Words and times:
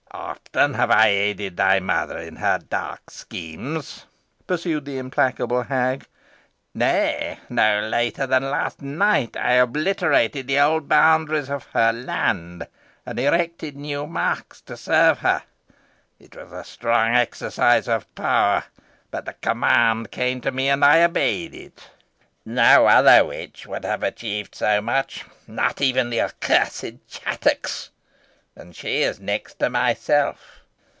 "Often 0.13 0.73
have 0.73 0.91
I 0.91 1.07
aided 1.07 1.55
thy 1.55 1.79
mother 1.79 2.17
in 2.17 2.35
her 2.35 2.59
dark 2.59 3.09
schemes," 3.09 4.05
pursued 4.45 4.83
the 4.83 4.97
implacable 4.97 5.63
hag; 5.63 6.05
"nay, 6.75 7.39
no 7.47 7.79
later 7.79 8.27
than 8.27 8.51
last 8.51 8.81
night 8.81 9.37
I 9.37 9.53
obliterated 9.53 10.47
the 10.47 10.59
old 10.59 10.89
boundaries 10.89 11.49
of 11.49 11.63
her 11.67 11.93
land, 11.93 12.67
and 13.05 13.17
erected 13.19 13.77
new 13.77 14.05
marks 14.05 14.59
to 14.61 14.75
serve 14.75 15.19
her. 15.19 15.43
It 16.19 16.35
was 16.35 16.51
a 16.51 16.65
strong 16.65 17.15
exercise 17.15 17.87
of 17.87 18.13
power; 18.13 18.65
but 19.11 19.23
the 19.25 19.33
command 19.41 20.11
came 20.11 20.41
to 20.41 20.51
me, 20.51 20.67
and 20.67 20.83
I 20.83 21.03
obeyed 21.03 21.55
it. 21.55 21.89
No 22.45 22.85
other 22.87 23.23
witch 23.23 23.65
could 23.65 23.85
have 23.85 24.03
achieved 24.03 24.55
so 24.55 24.81
much, 24.81 25.23
not 25.47 25.79
even 25.79 26.09
the 26.09 26.21
accursed 26.21 27.07
Chattox, 27.07 27.87
and 28.53 28.75
she 28.75 29.01
is 29.01 29.17
next 29.19 29.57
to 29.59 29.69
myself. 29.69 30.57